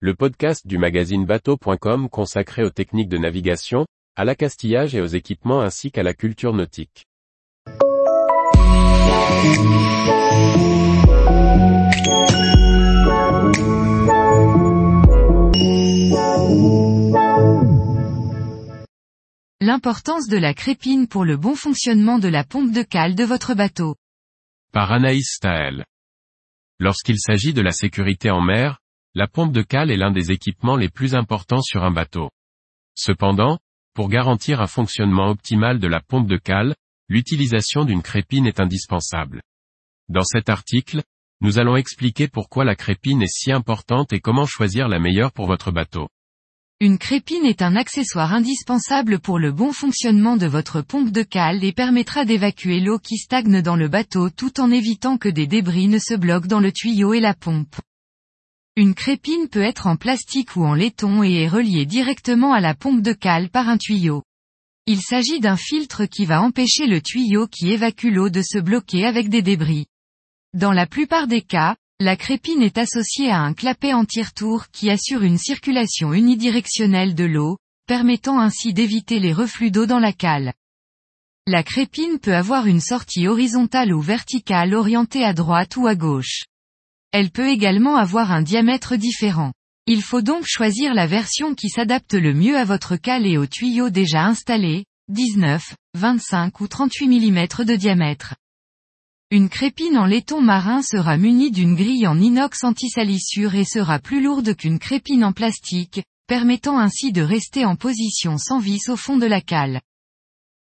[0.00, 5.62] le podcast du magazine bateau.com consacré aux techniques de navigation, à l'accastillage et aux équipements
[5.62, 7.06] ainsi qu'à la culture nautique.
[19.62, 23.54] L'importance de la crépine pour le bon fonctionnement de la pompe de cale de votre
[23.54, 23.96] bateau.
[24.72, 25.86] Par Anaïs Staël.
[26.78, 28.78] Lorsqu'il s'agit de la sécurité en mer,
[29.16, 32.28] la pompe de cale est l'un des équipements les plus importants sur un bateau.
[32.94, 33.58] Cependant,
[33.94, 36.74] pour garantir un fonctionnement optimal de la pompe de cale,
[37.08, 39.40] l'utilisation d'une crépine est indispensable.
[40.10, 41.02] Dans cet article,
[41.40, 45.46] nous allons expliquer pourquoi la crépine est si importante et comment choisir la meilleure pour
[45.46, 46.10] votre bateau.
[46.80, 51.64] Une crépine est un accessoire indispensable pour le bon fonctionnement de votre pompe de cale
[51.64, 55.88] et permettra d'évacuer l'eau qui stagne dans le bateau tout en évitant que des débris
[55.88, 57.76] ne se bloquent dans le tuyau et la pompe.
[58.78, 62.74] Une crépine peut être en plastique ou en laiton et est reliée directement à la
[62.74, 64.22] pompe de cale par un tuyau.
[64.84, 69.06] Il s'agit d'un filtre qui va empêcher le tuyau qui évacue l'eau de se bloquer
[69.06, 69.86] avec des débris.
[70.52, 75.22] Dans la plupart des cas, la crépine est associée à un clapet anti-retour qui assure
[75.22, 80.52] une circulation unidirectionnelle de l'eau, permettant ainsi d'éviter les reflux d'eau dans la cale.
[81.46, 86.42] La crépine peut avoir une sortie horizontale ou verticale orientée à droite ou à gauche.
[87.18, 89.54] Elle peut également avoir un diamètre différent.
[89.86, 93.46] Il faut donc choisir la version qui s'adapte le mieux à votre cale et au
[93.46, 98.34] tuyau déjà installé, 19, 25 ou 38 mm de diamètre.
[99.30, 104.22] Une crépine en laiton marin sera munie d'une grille en inox anti-salissure et sera plus
[104.22, 109.16] lourde qu'une crépine en plastique, permettant ainsi de rester en position sans vis au fond
[109.16, 109.80] de la cale.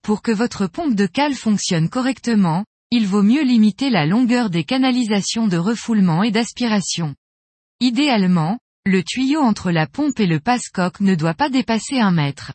[0.00, 4.64] Pour que votre pompe de cale fonctionne correctement, il vaut mieux limiter la longueur des
[4.64, 7.14] canalisations de refoulement et d'aspiration.
[7.78, 12.52] Idéalement, le tuyau entre la pompe et le passe-coque ne doit pas dépasser un mètre.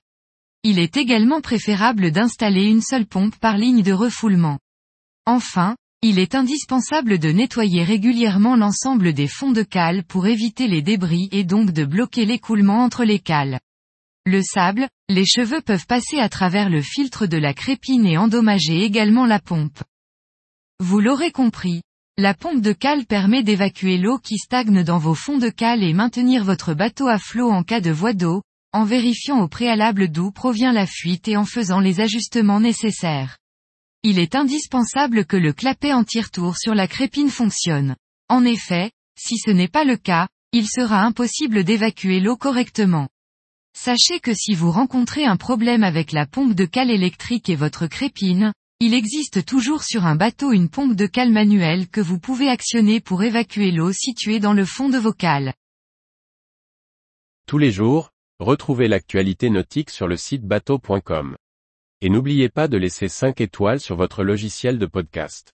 [0.64, 4.60] Il est également préférable d'installer une seule pompe par ligne de refoulement.
[5.26, 10.82] Enfin, il est indispensable de nettoyer régulièrement l'ensemble des fonds de cale pour éviter les
[10.82, 13.60] débris et donc de bloquer l'écoulement entre les cales.
[14.26, 18.84] Le sable, les cheveux peuvent passer à travers le filtre de la crépine et endommager
[18.84, 19.80] également la pompe.
[20.82, 21.82] Vous l'aurez compris,
[22.18, 25.94] la pompe de cale permet d'évacuer l'eau qui stagne dans vos fonds de cale et
[25.94, 28.42] maintenir votre bateau à flot en cas de voie d'eau,
[28.74, 33.38] en vérifiant au préalable d'où provient la fuite et en faisant les ajustements nécessaires.
[34.04, 37.96] Il est indispensable que le clapet anti-retour sur la crépine fonctionne.
[38.28, 43.08] En effet, si ce n'est pas le cas, il sera impossible d'évacuer l'eau correctement.
[43.78, 47.88] Sachez que si vous rencontrez un problème avec la pompe de cale électrique et votre
[47.88, 52.50] crépine, il existe toujours sur un bateau une pompe de cale manuelle que vous pouvez
[52.50, 55.54] actionner pour évacuer l'eau située dans le fond de vos cales.
[57.48, 61.38] Tous les jours, retrouvez l'actualité nautique sur le site bateau.com.
[62.02, 65.54] Et n'oubliez pas de laisser 5 étoiles sur votre logiciel de podcast.